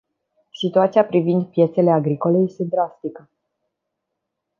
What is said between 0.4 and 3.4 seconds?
Situația privind piețele agricole este drastică.